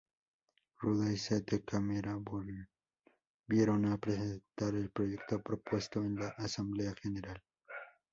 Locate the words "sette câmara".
1.19-2.15